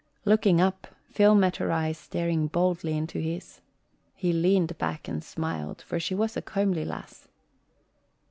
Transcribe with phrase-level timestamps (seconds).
[0.25, 3.61] Looking up, Phil met her eyes staring boldly into his.
[4.15, 7.27] He leaned back and smiled, for she was a comely lass.